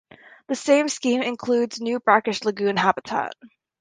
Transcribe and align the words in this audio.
The 0.47 0.55
same 0.55 0.89
scheme 0.89 1.21
includes 1.21 1.79
new 1.79 1.99
brackish 1.99 2.43
lagoon 2.43 2.75
habitat. 2.75 3.33